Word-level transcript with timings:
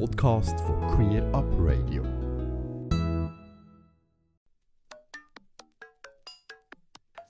Podcast 0.00 0.58
von 0.60 0.80
Queer 0.88 1.22
Up 1.32 1.46
Radio. 1.56 2.02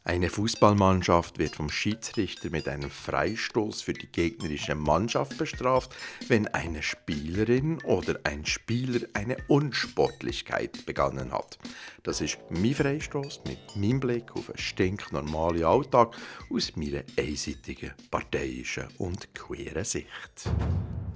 Eine 0.05 0.31
Fußballmannschaft 0.31 1.39
wird 1.39 1.57
vom 1.57 1.69
Schiedsrichter 1.69 2.49
mit 2.49 2.67
einem 2.67 2.89
Freistoß 2.89 3.83
für 3.83 3.93
die 3.93 4.07
gegnerische 4.07 4.75
Mannschaft 4.75 5.37
bestraft, 5.37 5.95
wenn 6.29 6.49
eine 6.49 6.83
Spielerin 6.83 7.83
oder 7.85 8.19
ein 8.25 8.47
Spieler 8.47 9.07
eine 9.13 9.37
Unsportlichkeit 9.49 10.87
begangen 10.87 11.33
hat. 11.33 11.59
Das 12.03 12.23
ist 12.23 12.39
mein 12.49 12.75
Freistoß 12.75 13.43
mit 13.47 13.77
meinem 13.77 14.01
Blick 14.01 14.35
auf 14.35 14.49
einen 14.49 14.59
stinknormalen 14.59 15.65
Alltag 15.65 16.17
aus 16.51 16.75
meiner 16.77 17.03
einseitigen, 17.19 17.93
parteiischen 18.11 18.89
und 18.97 19.35
queeren 19.35 19.85
Sicht. 19.85 20.49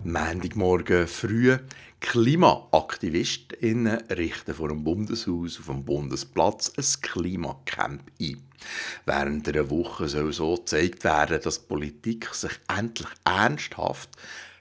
Montagmorgen 0.05 1.09
früh 1.09 1.59
KlimaaktivistInnen 2.01 4.03
richten 4.11 4.55
vor 4.55 4.69
dem 4.69 4.85
Bundeshaus 4.85 5.59
auf 5.59 5.67
dem 5.67 5.85
Bundesplatz 5.85 6.73
ein 6.77 6.85
Klimacamp 7.03 8.03
ein. 8.21 8.43
Während 9.05 9.49
einer 9.49 9.69
Woche 9.71 10.09
soll 10.09 10.33
so 10.33 10.55
gezeigt 10.55 11.03
werden, 11.05 11.41
dass 11.43 11.61
die 11.61 11.67
Politik 11.67 12.33
sich 12.33 12.53
endlich 12.69 13.09
ernsthaft 13.25 14.11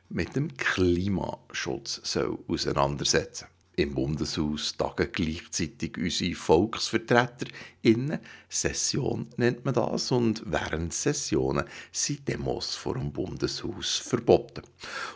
mit 0.09 0.35
dem 0.35 0.57
Klimaschutz 0.57 2.01
soll 2.03 2.39
auseinandersetzen 2.47 3.45
soll. 3.45 3.56
Im 3.79 3.93
Bundeshaus 3.93 4.75
tagen 4.75 5.07
gleichzeitig 5.11 5.99
unsere 5.99 6.33
VolksvertreterInnen. 6.33 8.17
Session 8.49 9.27
nennt 9.37 9.65
man 9.65 9.75
das. 9.75 10.11
Und 10.11 10.41
während 10.47 10.95
Sessionen 10.95 11.63
sind 11.91 12.27
Demos 12.27 12.73
vor 12.73 12.95
dem 12.95 13.11
Bundeshaus 13.13 13.97
verboten. 13.97 14.63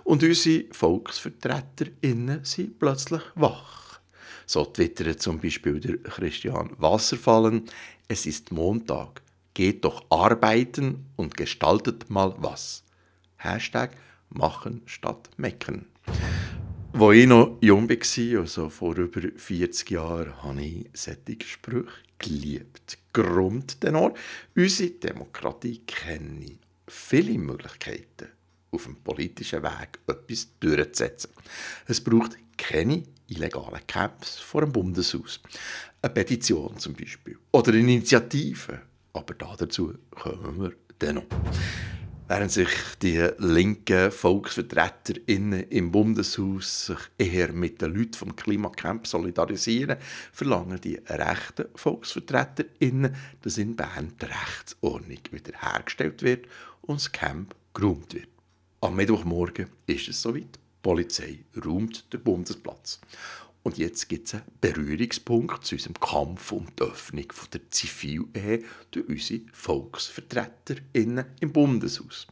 Und 0.03 0.21
unsere 0.21 0.65
VolksvertreterInnen 0.71 2.45
sind 2.45 2.77
plötzlich 2.77 3.23
wach. 3.33 3.99
So 4.45 4.63
twittert 4.65 5.23
zum 5.23 5.39
Beispiel 5.39 5.79
der 5.79 5.97
Christian 5.97 6.69
Wasserfallen. 6.77 7.63
Es 8.07 8.27
ist 8.27 8.51
Montag. 8.51 9.23
Geht 9.55 9.83
doch 9.85 10.05
arbeiten 10.11 11.07
und 11.15 11.35
gestaltet 11.35 12.11
mal 12.11 12.35
was. 12.37 12.83
Hashtag 13.37 13.97
machen 14.29 14.83
statt 14.85 15.31
mecken. 15.37 15.90
Als 17.01 17.17
ich 17.17 17.25
noch 17.25 17.57
jung 17.61 17.89
war, 17.89 18.39
also 18.39 18.69
vor 18.69 18.95
über 18.95 19.21
40 19.35 19.89
Jahren, 19.89 20.43
habe 20.43 20.61
ich 20.61 20.87
solche 20.93 21.43
Sprüche 21.43 21.87
geliebt. 22.19 22.99
Grundtenor, 23.11 24.13
unsere 24.55 24.91
Demokratie 24.91 25.81
kenne 25.87 26.59
viele 26.87 27.39
Möglichkeiten, 27.39 28.27
auf 28.69 28.83
dem 28.83 28.97
politischen 28.97 29.63
Weg 29.63 29.97
etwas 30.05 30.47
durchzusetzen. 30.59 31.31
Es 31.87 32.03
braucht 32.03 32.37
keine 32.55 33.01
illegalen 33.27 33.87
Camps 33.87 34.37
vor 34.37 34.61
dem 34.61 34.71
Bundeshaus. 34.71 35.39
Eine 36.03 36.13
Petition 36.13 36.77
zum 36.77 36.93
Beispiel. 36.93 37.35
Oder 37.51 37.71
eine 37.71 37.79
Initiative. 37.79 38.79
Aber 39.13 39.33
dazu 39.33 39.95
kommen 40.11 40.61
wir 40.61 40.73
dann 40.99 41.15
noch. 41.15 41.25
Während 42.33 42.49
sich 42.49 42.69
die 43.01 43.27
linken 43.39 44.09
VolksvertreterInnen 44.09 45.63
im 45.63 45.91
Bundeshaus 45.91 46.85
sich 46.85 46.97
eher 47.17 47.51
mit 47.51 47.81
den 47.81 47.93
Leuten 47.93 48.13
vom 48.13 48.37
Klimacamp 48.37 49.05
solidarisieren, 49.05 49.97
verlangen 50.31 50.79
die 50.79 50.95
rechten 51.07 51.65
VolksvertreterInnen, 51.75 53.13
dass 53.41 53.57
in 53.57 53.75
Bern 53.75 54.13
die 54.21 54.27
Rechtsordnung 54.27 55.19
wiederhergestellt 55.29 56.23
wird 56.23 56.45
und 56.83 57.01
das 57.01 57.11
Camp 57.11 57.53
geräumt 57.73 58.13
wird. 58.13 58.29
Am 58.79 58.95
Mittwochmorgen 58.95 59.67
ist 59.85 60.07
es 60.07 60.21
soweit. 60.21 60.55
Die 60.55 60.81
Polizei 60.81 61.39
räumt 61.65 62.13
den 62.13 62.23
Bundesplatz. 62.23 63.01
Und 63.63 63.77
jetzt 63.77 64.09
gibt 64.09 64.27
es 64.27 64.33
einen 64.35 64.43
Berührungspunkt 64.59 65.65
zu 65.65 65.75
unserem 65.75 65.99
Kampf 65.99 66.51
um 66.51 66.67
die 66.77 66.83
Öffnung 66.83 67.27
der 67.53 67.69
Zivilehe 67.69 68.63
durch 68.89 69.07
unsere 69.07 69.41
VolksvertreterInnen 69.53 71.25
im 71.39 71.51
Bundeshaus. 71.51 72.27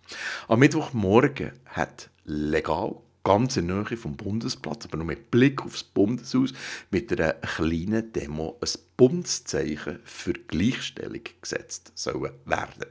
Am 0.48 0.60
Mittwochmorgen 0.60 1.52
hat 1.66 2.10
legal 2.26 2.96
ganz 3.24 3.58
in 3.58 3.68
Nähe 3.68 3.98
vom 3.98 4.18
Bundesplatz, 4.18 4.86
aber 4.86 4.98
nur 4.98 5.06
mit 5.06 5.30
Blick 5.30 5.64
aufs 5.64 5.84
Bundeshaus, 5.84 6.52
mit 6.90 7.12
einer 7.12 7.34
kleinen 7.34 8.12
Demo 8.12 8.58
ein 8.62 8.70
Bundeszeichen 8.98 10.00
für 10.04 10.34
Gleichstellung 10.34 11.22
gesetzt 11.40 11.92
sollen 11.96 12.34
werden. 12.46 12.86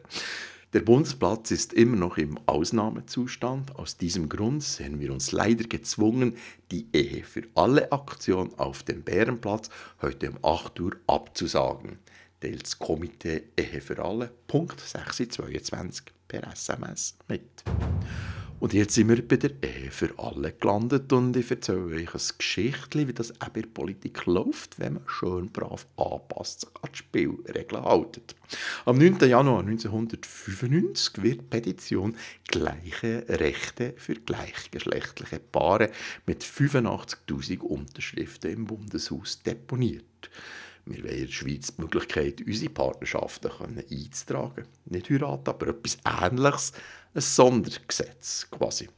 Der 0.75 0.81
Bundesplatz 0.81 1.51
ist 1.51 1.73
immer 1.73 1.97
noch 1.97 2.19
im 2.19 2.39
Ausnahmezustand. 2.45 3.77
Aus 3.77 3.97
diesem 3.97 4.29
Grund 4.29 4.63
sehen 4.63 5.01
wir 5.01 5.11
uns 5.11 5.33
leider 5.33 5.65
gezwungen, 5.65 6.37
die 6.71 6.89
Ehe 6.93 7.25
für 7.25 7.45
alle 7.55 7.91
Aktion 7.91 8.53
auf 8.59 8.83
dem 8.83 9.03
Bärenplatz 9.03 9.71
heute 10.03 10.31
um 10.31 10.45
8 10.45 10.79
Uhr 10.81 10.97
abzusagen. 11.07 11.99
Teilt 12.41 12.79
Komitee 12.79 13.45
Ehe 13.57 13.81
für 13.81 14.05
alle, 14.05 14.31
Punkt 14.47 14.79
622 14.81 16.05
per 16.29 16.53
SMS 16.53 17.17
mit. 17.29 17.65
Und 18.61 18.73
jetzt 18.73 18.95
sind 18.95 19.09
wir 19.09 19.27
bei 19.27 19.37
der 19.37 19.53
Ehe 19.63 19.93
für 19.93 20.11
alle 20.19 20.53
gelandet 20.53 21.13
und 21.13 21.37
ich 21.37 21.49
erzähle 21.49 21.95
euch 21.95 22.13
ein 22.13 22.21
Geschichtchen, 22.39 23.07
wie 23.07 23.13
das 23.13 23.41
auch 23.41 23.51
bei 23.51 23.61
der 23.61 23.69
Politik 23.69 24.27
läuft, 24.27 24.81
wenn 24.81 24.95
man 24.95 25.05
schön 25.07 25.53
brav 25.53 25.87
anpasst, 25.97 26.63
sich 26.63 26.71
an 26.83 26.91
die 26.93 26.99
Spielregeln 26.99 27.85
hält. 27.85 28.35
Am 28.85 28.99
9. 28.99 29.29
Januar 29.29 29.61
1995 29.61 31.23
wird 31.23 31.41
die 31.41 31.45
Petition 31.45 32.17
«Gleiche 32.49 33.25
Rechte 33.29 33.95
für 33.97 34.15
gleichgeschlechtliche 34.15 35.39
Paare» 35.39 35.93
mit 36.27 36.43
85'000 36.43 37.61
Unterschriften 37.61 38.51
im 38.51 38.65
Bundeshaus 38.65 39.41
deponiert. 39.41 40.31
Wir 40.91 41.05
wollen 41.05 41.15
in 41.15 41.27
der 41.27 41.33
Schweiz 41.33 41.75
die 41.75 41.83
Möglichkeit, 41.83 42.41
unsere 42.47 42.73
Partnerschaften 42.73 43.51
einzutragen. 43.91 44.67
Nicht 44.87 45.11
heiraten, 45.11 45.51
aber 45.51 45.69
etwas 45.69 45.99
Ähnliches, 46.05 46.73
ein 47.15 47.21
Sondergesetz 47.21 48.49
quasi. 48.51 48.89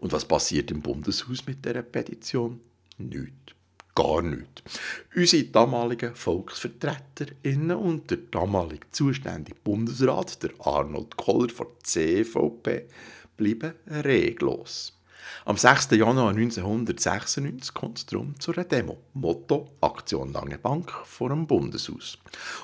Und 0.00 0.12
was 0.12 0.24
passiert 0.24 0.70
im 0.70 0.82
Bundeshaus 0.82 1.46
mit 1.46 1.64
dieser 1.64 1.82
Petition? 1.82 2.60
Nichts. 2.98 3.54
Gar 3.94 4.22
nichts. 4.22 4.62
Unsere 5.14 5.44
damaligen 5.44 6.16
VolksvertreterInnen 6.16 7.76
und 7.76 8.10
der 8.10 8.18
damalige 8.18 8.90
zuständige 8.90 9.56
Bundesrat, 9.62 10.42
der 10.42 10.50
Arnold 10.58 11.16
Koller 11.16 11.48
von 11.48 11.68
der 11.68 11.84
CVP, 11.84 12.88
bleiben 13.36 13.74
reglos. 13.86 14.98
Am 15.44 15.56
6. 15.56 15.90
Januar 15.92 16.30
1996 16.30 17.74
kommt 17.74 17.98
es 17.98 18.06
darum 18.06 18.38
zu 18.40 18.52
einer 18.52 18.64
Demo. 18.64 18.98
Motto 19.12 19.68
Aktion 19.80 20.32
Lange 20.32 20.58
Bank 20.58 20.90
vor 21.04 21.28
dem 21.28 21.46
Bundeshaus. 21.46 22.18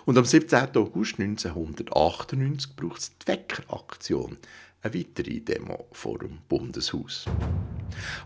Und 0.06 0.16
am 0.16 0.24
17. 0.24 0.76
August 0.76 1.20
1998 1.20 2.76
braucht 2.76 3.00
es 3.00 3.12
die 3.18 3.26
Wecker-Aktion. 3.28 4.38
Eine 4.82 4.94
weitere 4.94 5.40
Demo 5.40 5.88
vor 5.92 6.18
dem 6.18 6.38
Bundeshaus. 6.48 7.26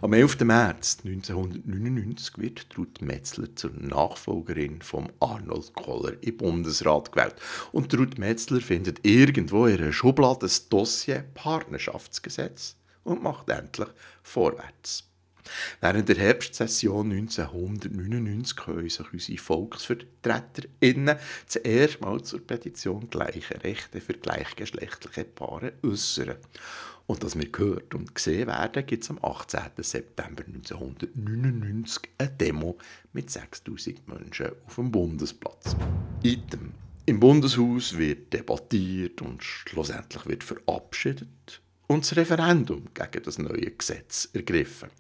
Am 0.01 0.13
11. 0.13 0.41
März 0.41 0.99
1999 1.05 2.39
wird 2.39 2.67
Ruth 2.79 3.03
Metzler 3.03 3.57
zur 3.57 3.73
Nachfolgerin 3.73 4.81
von 4.83 5.11
Arnold 5.19 5.75
Koller 5.75 6.13
im 6.21 6.37
Bundesrat 6.37 7.11
gewählt. 7.11 7.35
Und 7.73 7.93
Ruth 7.95 8.19
Metzler 8.19 8.61
findet 8.61 9.05
irgendwo 9.05 9.67
in 9.67 9.83
einer 9.83 9.93
Schublade 9.93 10.41
das 10.43 10.69
Dossier 10.69 11.25
Partnerschaftsgesetz 11.35 12.77
und 13.05 13.23
macht 13.23 13.49
endlich 13.51 13.89
vorwärts. 14.23 15.05
Während 15.81 16.09
der 16.09 16.17
Herbstsession 16.17 17.13
1999 17.13 18.57
können 18.57 18.89
sich 18.89 19.13
unsere 19.13 19.39
VolksvertreterInnen 19.39 21.17
zuerst 21.47 22.01
mal 22.01 22.23
zur 22.23 22.47
Petition 22.47 23.11
«Gleiche 23.11 23.63
Rechte 23.63 24.01
für 24.01 24.15
gleichgeschlechtliche 24.15 25.25
Paare» 25.25 25.75
äußern. 25.83 26.37
Und 27.07 27.23
das 27.23 27.39
wir 27.39 27.51
gehört 27.51 27.95
und 27.95 28.15
gesehen 28.15 28.47
werden, 28.47 28.87
gibt 28.87 29.05
es 29.05 29.11
am 29.11 29.23
18. 29.23 29.61
September 29.79 30.43
1999 30.47 32.03
eine 32.17 32.31
Demo 32.31 32.79
mit 33.13 33.31
6000 33.31 34.09
Menschen 34.09 34.53
auf 34.67 34.77
dem 34.77 34.91
Bundesplatz. 34.91 35.77
Item. 36.23 36.73
Im 37.05 37.21
Bundeshaus 37.21 37.99
wird 37.99 38.33
debattiert 38.33 39.21
und 39.21 39.45
schlussendlich 39.45 40.25
wird 40.25 40.43
verabschiedet 40.43 41.61
und 41.87 42.05
das 42.05 42.17
Referendum 42.17 42.87
gegen 42.95 43.23
das 43.23 43.39
neue 43.39 43.71
Gesetz 43.71 44.29
ergriffen. 44.33 44.91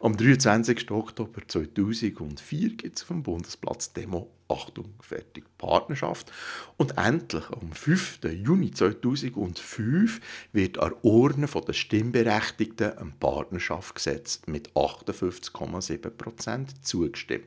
Am 0.00 0.16
23. 0.16 0.90
Oktober 0.90 1.42
2004 1.46 2.76
gibt 2.76 2.96
es 2.96 3.02
auf 3.02 3.08
dem 3.08 3.22
Bundesplatz 3.22 3.92
Demo 3.92 4.30
Achtung, 4.50 4.94
fertig, 5.00 5.44
Partnerschaft. 5.58 6.32
Und 6.78 6.96
endlich 6.96 7.44
am 7.50 7.72
5. 7.72 8.20
Juni 8.32 8.70
2005 8.70 10.20
wird 10.52 10.78
an 10.78 10.94
Urne 11.02 11.46
der 11.46 11.72
Stimmberechtigten 11.74 12.96
ein 12.96 13.12
Partnerschaftsgesetz 13.20 14.40
mit 14.46 14.72
58,7% 14.72 16.80
zugestimmt. 16.80 17.44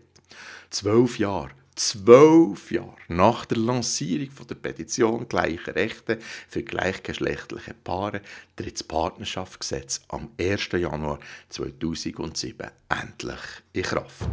Zwölf 0.69 1.17
Jahre 1.17 1.49
Zwölf 1.75 2.69
Jahre 2.71 2.97
nach 3.07 3.45
der 3.45 3.57
Lancierung 3.57 4.29
von 4.31 4.45
der 4.45 4.55
Petition 4.55 5.27
Gleiche 5.29 5.73
Rechte 5.73 6.19
für 6.49 6.63
gleichgeschlechtliche 6.63 7.73
Paare 7.73 8.21
tritt 8.57 8.73
das 8.73 8.83
Partnerschaftsgesetz 8.83 10.01
am 10.09 10.29
1. 10.37 10.69
Januar 10.73 11.19
2007 11.49 12.67
endlich 12.89 13.39
in 13.71 13.83
Kraft. 13.83 14.29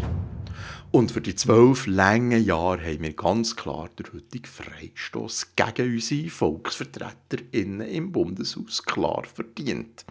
Und 0.91 1.13
für 1.13 1.21
die 1.21 1.37
zwölf 1.37 1.87
langen 1.87 2.45
Jahre 2.45 2.85
haben 2.85 3.03
wir 3.03 3.13
ganz 3.13 3.55
klar 3.55 3.89
den 3.97 4.13
heutigen 4.13 4.47
Freistoß 4.47 5.55
gegen 5.55 5.95
unsere 5.95 6.31
VolksvertreterInnen 6.31 7.89
im 7.89 8.11
Bundeshaus 8.11 8.83
klar 8.83 9.23
verdient. 9.25 10.05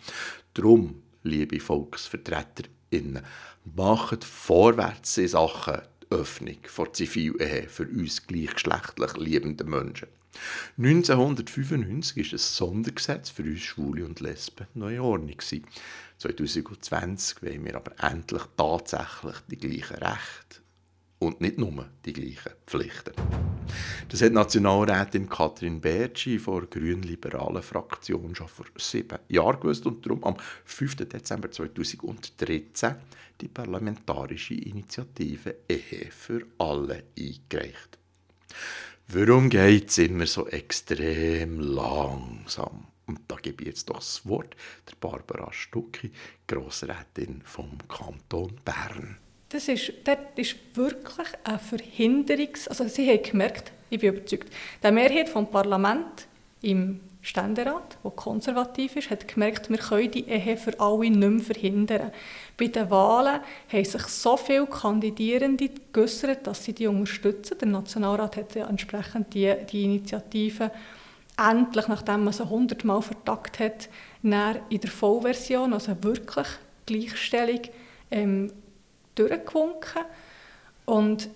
Darum, 0.53 1.03
liebe 1.23 1.59
VolksvertreterInnen, 1.59 3.21
macht 3.75 4.23
vorwärts 4.23 5.17
in 5.17 5.27
Sachen 5.27 5.81
Öffnung 6.09 6.57
vor 6.65 6.93
Zivilehe 6.93 7.67
für 7.67 7.87
uns 7.87 8.25
gleichgeschlechtlich 8.25 9.17
liebende 9.17 9.63
Menschen. 9.63 10.07
1995 10.77 12.17
war 12.17 12.33
ein 12.33 12.37
Sondergesetz 12.37 13.29
für 13.29 13.43
uns 13.43 13.61
Schwule 13.61 14.05
und 14.05 14.19
Lesben 14.19 14.67
neue 14.73 15.01
Ordnung. 15.03 15.37
2020 16.17 17.41
wollen 17.41 17.65
wir 17.65 17.75
aber 17.75 17.91
endlich 18.03 18.43
tatsächlich 18.55 19.35
die 19.49 19.57
gleichen 19.57 20.03
Rechte 20.03 20.61
und 21.19 21.41
nicht 21.41 21.57
nur 21.57 21.87
die 22.05 22.13
gleichen 22.13 22.53
Pflichten. 22.65 23.13
Das 24.09 24.21
hat 24.21 24.31
Nationalrätin 24.31 25.27
Katrin 25.27 25.81
Bertschi 25.81 26.39
vor 26.39 26.61
der 26.61 26.69
grün-liberalen 26.69 27.61
Fraktion 27.61 28.33
schon 28.35 28.47
vor 28.47 28.65
sieben 28.77 29.19
Jahren 29.27 29.59
gewusst 29.59 29.85
und 29.85 30.05
darum 30.05 30.23
am 30.23 30.37
5. 30.63 30.95
Dezember 30.95 31.51
2013 31.51 32.95
die 33.41 33.49
parlamentarische 33.49 34.53
Initiative 34.53 35.55
Ehe 35.67 36.09
für 36.09 36.45
alle 36.57 37.03
eingereicht. 37.19 37.97
Warum 39.09 39.49
geht 39.49 39.89
es 39.89 39.97
immer 39.97 40.25
so 40.25 40.47
extrem 40.47 41.59
langsam? 41.59 42.87
Und 43.07 43.19
da 43.27 43.35
gebe 43.35 43.63
ich 43.63 43.67
jetzt 43.67 43.89
doch 43.89 43.99
das 43.99 44.25
Wort 44.25 44.55
der 44.89 44.95
Barbara 45.01 45.51
Stucki, 45.51 46.11
Grossrätin 46.47 47.41
vom 47.43 47.77
Kanton 47.89 48.59
Bern. 48.63 49.17
Das 49.49 49.67
ist, 49.69 49.93
das 50.03 50.17
ist 50.35 50.55
wirklich 50.73 51.27
eine 51.43 51.59
Verhinderungs... 51.59 52.67
Also 52.67 52.87
sie 52.87 53.09
haben 53.09 53.23
gemerkt, 53.23 53.71
ich 53.89 53.99
bin 53.99 54.13
überzeugt, 54.13 54.51
die 54.83 54.91
Mehrheit 54.91 55.29
vom 55.29 55.49
Parlament 55.49 56.27
im 56.61 56.99
Ständerat, 57.21 57.97
der 58.03 58.11
konservativ 58.11 58.95
ist, 58.95 59.09
hat 59.09 59.27
gemerkt, 59.27 59.69
wir 59.69 59.77
können 59.77 60.11
die 60.11 60.27
Ehe 60.27 60.55
für 60.55 60.79
alle 60.79 61.09
nicht 61.09 61.17
mehr 61.17 61.39
verhindern. 61.39 62.11
Bei 62.57 62.67
den 62.67 62.89
Wahlen 62.89 63.41
haben 63.71 63.85
sich 63.85 64.03
so 64.03 64.37
viele 64.37 64.65
Kandidierende 64.65 65.69
geäußert, 65.91 66.47
dass 66.47 66.63
sie 66.63 66.73
die 66.73 66.87
unterstützen. 66.87 67.57
Der 67.59 67.67
Nationalrat 67.67 68.37
hat 68.37 68.55
ja 68.55 68.67
entsprechend 68.67 69.33
die, 69.33 69.53
die 69.69 69.83
Initiative 69.83 70.71
endlich, 71.37 71.87
nachdem 71.87 72.23
man 72.23 72.33
sie 72.33 72.49
hundertmal 72.49 73.01
vertagt 73.01 73.59
hat, 73.59 73.89
in 74.23 74.31
der 74.31 74.89
Vollversion, 74.89 75.73
also 75.73 76.01
wirklich 76.03 76.47
Gleichstellung, 76.85 77.61
ähm, 78.09 78.51
durchgewunken. 79.17 80.03
Und 80.85 81.29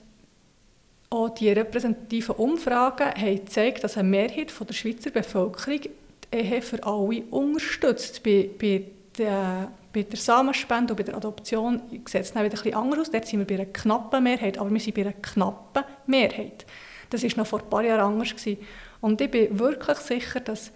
auch 1.10 1.30
die 1.30 1.51
repräsentativen 1.51 2.36
Umfragen 2.36 3.07
haben 3.07 3.36
gezeigt, 3.36 3.83
dass 3.83 3.98
eine 3.98 4.07
Mehrheit 4.07 4.54
der 4.68 4.74
Schweizer 4.74 5.10
Bevölkerung 5.10 5.81
die 5.81 5.89
Ehe 6.31 6.62
für 6.62 6.81
alle 6.83 7.24
unterstützt. 7.30 8.24
Bei, 8.24 8.50
bei, 8.57 8.86
der, 9.18 9.72
bei 9.92 10.04
der 10.04 10.18
Samenspende 10.18 10.94
und 10.94 10.98
bei 10.98 11.04
der 11.04 11.16
Adoption 11.16 11.81
sieht 12.06 12.16
es 12.16 12.31
dann 12.31 12.45
wieder 12.45 12.57
etwas 12.57 12.74
anders 12.74 13.00
aus. 13.00 13.12
Dort 13.12 13.28
sind 13.28 13.39
wir 13.39 13.45
bei 13.48 13.62
einer 13.62 13.72
knappen 13.72 14.24
Mehrheit, 14.24 14.57
aber 14.57 14.72
wir 14.72 14.80
sind 14.80 14.95
bei 14.95 15.01
einer 15.01 15.13
knappen 15.13 15.84
Mehrheit. 16.07 16.66
Das 17.10 17.24
war 17.24 17.31
noch 17.36 17.48
vor 17.48 17.62
ein 17.62 17.69
paar 17.69 17.84
Jahren 17.84 18.13
anders. 18.13 18.30
Gewesen. 18.30 18.57
Und 19.01 19.19
ich 19.19 19.30
bin 19.30 19.60
wirklich 19.60 19.98
sicher, 19.98 20.39
dass, 20.39 20.72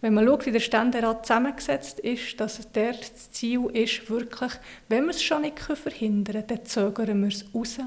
wenn 0.00 0.14
man 0.14 0.26
schaut, 0.26 0.46
wie 0.46 0.52
der 0.52 0.60
Ständerat 0.60 1.26
zusammengesetzt 1.26 2.00
ist, 2.00 2.38
dass 2.40 2.60
dort 2.72 3.00
das 3.00 3.30
Ziel 3.30 3.66
ist, 3.72 4.10
wirklich, 4.10 4.52
wenn 4.88 5.04
wir 5.04 5.10
es 5.10 5.22
schon 5.22 5.42
nicht 5.42 5.58
verhindern 5.58 6.34
können, 6.34 6.46
dann 6.46 6.64
zögern 6.64 7.22
wir 7.22 7.28
es 7.28 7.44
raus. 7.54 7.78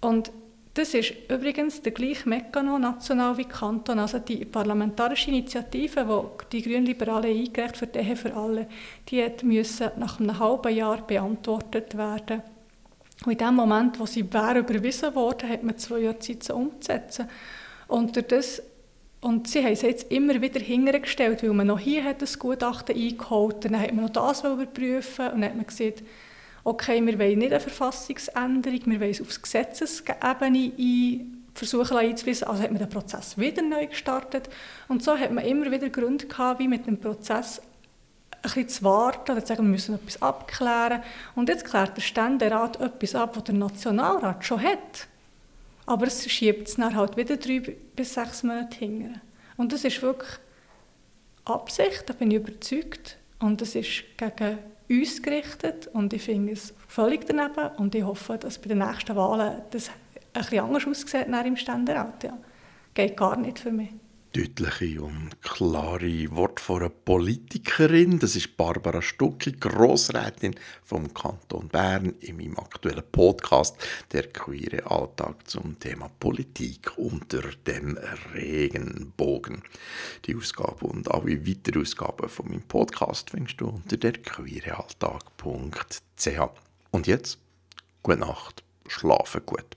Und 0.00 0.32
das 0.74 0.94
ist 0.94 1.12
übrigens 1.28 1.82
der 1.82 1.90
gleiche 1.90 2.28
Mechanismus 2.28 2.80
national 2.80 3.36
wie 3.36 3.44
Kanton. 3.44 3.98
Also 3.98 4.20
die 4.20 4.44
parlamentarische 4.44 5.30
Initiative, 5.30 6.06
die 6.52 6.62
die 6.62 6.70
Grünliberalen 6.70 7.36
eingereicht 7.36 7.76
für 7.76 7.88
die 7.88 7.98
Ehe 7.98 8.14
für 8.14 8.34
alle, 8.34 8.68
die 9.08 9.28
müssen 9.42 9.90
nach 9.96 10.20
einem 10.20 10.38
halben 10.38 10.74
Jahr 10.74 11.04
beantwortet 11.04 11.96
werden. 11.96 12.42
Und 13.24 13.32
in 13.32 13.38
dem 13.38 13.54
Moment, 13.54 13.98
wo 13.98 14.06
sie 14.06 14.32
wäre 14.32 14.60
überwiesen 14.60 15.14
worden, 15.16 15.48
hat 15.48 15.64
man 15.64 15.76
zwei 15.78 15.98
Jahre 15.98 16.20
Zeit, 16.20 16.44
sie 16.44 16.54
umzusetzen. 16.54 17.28
Und, 17.88 18.30
das, 18.30 18.62
und 19.20 19.48
sie 19.48 19.64
haben 19.64 19.72
es 19.72 19.82
jetzt 19.82 20.12
immer 20.12 20.40
wieder 20.40 20.60
hingestellt, 20.60 21.42
weil 21.42 21.52
man 21.52 21.66
noch 21.66 21.78
hier 21.78 22.04
hat 22.04 22.22
ein 22.22 22.38
Gutachten 22.38 22.96
eingeholt 22.96 23.56
hat, 23.56 23.64
dann 23.64 23.80
hat 23.80 23.92
man 23.92 24.04
noch 24.04 24.12
das 24.12 24.44
überprüfen 24.44 25.28
und 25.28 25.40
dann 25.40 25.50
hat 25.50 25.56
man 25.56 25.66
gesagt, 25.66 26.02
okay, 26.64 27.04
wir 27.04 27.18
wollen 27.18 27.38
nicht 27.38 27.52
eine 27.52 27.60
Verfassungsänderung, 27.60 28.80
wir 28.86 29.00
wollen 29.00 29.10
es 29.10 29.20
auf 29.20 29.42
Gesetzesebene 29.42 30.72
ein, 30.78 31.44
versuchen 31.54 31.96
einzufließen. 31.96 32.46
Also 32.46 32.62
hat 32.62 32.70
man 32.70 32.78
den 32.78 32.88
Prozess 32.88 33.36
wieder 33.36 33.62
neu 33.62 33.86
gestartet. 33.86 34.48
Und 34.86 35.02
so 35.02 35.18
hat 35.18 35.32
man 35.32 35.44
immer 35.44 35.70
wieder 35.70 35.88
Gründe 35.88 36.26
gehabt, 36.26 36.60
wie 36.60 36.68
mit 36.68 36.86
dem 36.86 37.00
Prozess 37.00 37.60
ein 38.30 38.42
bisschen 38.42 38.68
zu 38.68 38.84
warten 38.84 39.32
oder 39.32 39.40
zu 39.40 39.48
sagen, 39.48 39.64
wir 39.64 39.70
müssen 39.70 39.96
etwas 39.96 40.22
abklären. 40.22 41.02
Und 41.34 41.48
jetzt 41.48 41.64
klärt 41.64 41.96
der 41.96 42.02
Ständerat 42.02 42.80
etwas 42.80 43.14
ab, 43.14 43.36
was 43.36 43.44
der 43.44 43.54
Nationalrat 43.54 44.44
schon 44.44 44.62
hat. 44.62 45.08
Aber 45.88 46.06
es 46.06 46.30
schiebt 46.30 46.68
es 46.68 46.74
dann 46.74 46.94
halt 46.94 47.16
wieder 47.16 47.38
drei 47.38 47.60
bis 47.60 48.12
sechs 48.12 48.42
Monate 48.42 48.76
hinterher. 48.76 49.22
Und 49.56 49.72
das 49.72 49.84
ist 49.84 50.02
wirklich 50.02 50.28
Absicht, 51.46 52.04
da 52.06 52.12
bin 52.12 52.30
ich 52.30 52.36
überzeugt. 52.36 53.16
Und 53.38 53.62
das 53.62 53.74
ist 53.74 54.04
gegen 54.18 54.58
uns 54.90 55.22
gerichtet 55.22 55.86
und 55.94 56.12
ich 56.12 56.22
finde 56.22 56.52
es 56.52 56.74
völlig 56.88 57.26
daneben 57.26 57.74
und 57.78 57.94
ich 57.94 58.04
hoffe, 58.04 58.36
dass 58.36 58.58
bei 58.58 58.68
den 58.68 58.78
nächsten 58.78 59.16
Wahlen 59.16 59.62
das 59.70 59.88
ein 59.88 60.42
bisschen 60.42 60.60
anders 60.60 60.86
aussieht 60.86 61.26
im 61.26 61.56
Ständerat. 61.56 62.22
Ja. 62.22 62.36
Geht 62.92 63.16
gar 63.16 63.38
nicht 63.38 63.58
für 63.58 63.72
mich 63.72 63.90
deutliche 64.32 65.02
und 65.02 65.42
klare 65.42 66.30
Worte 66.30 66.62
von 66.62 66.80
einer 66.80 66.88
Politikerin. 66.90 68.18
Das 68.18 68.36
ist 68.36 68.56
Barbara 68.56 69.00
Stucki, 69.00 69.52
Grossrätin 69.52 70.54
vom 70.84 71.14
Kanton 71.14 71.68
Bern 71.68 72.14
in 72.20 72.36
meinem 72.36 72.58
aktuellen 72.58 73.04
Podcast 73.10 73.76
«Der 74.12 74.28
queere 74.28 74.90
Alltag» 74.90 75.48
zum 75.48 75.78
Thema 75.78 76.10
Politik 76.20 76.98
unter 76.98 77.42
dem 77.66 77.98
Regenbogen. 78.34 79.62
Die 80.26 80.36
Ausgabe 80.36 80.86
und 80.86 81.10
alle 81.10 81.46
weiteren 81.46 81.82
Ausgaben 81.82 82.28
von 82.28 82.48
meinem 82.48 82.62
Podcast 82.62 83.30
findest 83.30 83.60
du 83.60 83.68
unter 83.68 83.96
derqueerealltag.ch. 83.96 86.40
Und 86.90 87.06
jetzt, 87.06 87.38
gute 88.02 88.18
Nacht, 88.18 88.62
schlafe 88.86 89.40
gut. 89.40 89.76